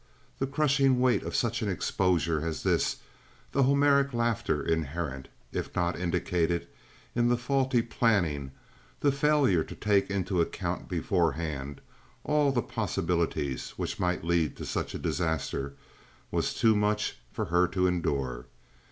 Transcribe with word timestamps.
The 0.39 0.47
crushing 0.47 0.99
weight 0.99 1.21
of 1.21 1.35
such 1.35 1.61
an 1.61 1.69
exposure 1.69 2.43
as 2.43 2.63
this, 2.63 3.01
the 3.51 3.61
Homeric 3.61 4.15
laughter 4.15 4.63
inherent, 4.63 5.27
if 5.51 5.75
not 5.75 5.95
indicated 5.95 6.65
in 7.13 7.27
the 7.29 7.37
faulty 7.37 7.83
planning, 7.83 8.49
the 9.01 9.11
failure 9.11 9.63
to 9.63 9.75
take 9.75 10.09
into 10.09 10.41
account 10.41 10.89
beforehand 10.89 11.81
all 12.23 12.51
the 12.51 12.63
possibilities 12.63 13.73
which 13.77 13.99
might 13.99 14.23
lead 14.25 14.57
to 14.57 14.65
such 14.65 14.95
a 14.95 14.97
disaster, 14.97 15.75
was 16.31 16.55
too 16.55 16.75
much 16.75 17.17
for 17.31 17.45
her 17.53 17.67
to 17.67 17.85
endure. 17.85 18.47